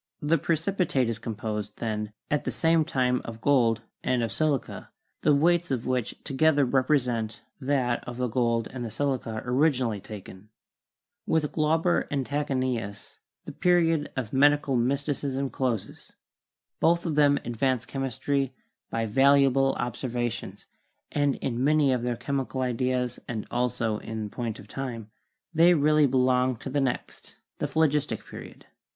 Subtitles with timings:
[0.19, 4.89] The precipitate is composed, then, at the same time of gold and of silica,
[5.21, 9.99] the weights of which together represent that of the gold and of the silica originally
[10.01, 10.49] taken."
[11.27, 16.11] With Glauber and Tachenius the period of Medical Mysticism closes.
[16.79, 18.55] Both of them advanced chemistry
[18.89, 20.65] by valuable observations,
[21.11, 25.11] and in many of their chemical ideas and also in point of time,
[25.53, 28.65] they really belong to the next, the Phlogistic, Period.